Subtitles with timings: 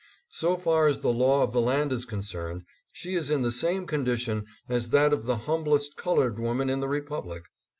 [0.31, 3.51] So far as the law of the land is con cerned, she is in the
[3.51, 7.43] same condition as that of the humblest colored woman in the Republic.